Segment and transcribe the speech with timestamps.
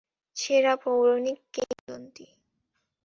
[0.35, 2.25] সেরা, পৌরাণিক, কিংবদন্তী।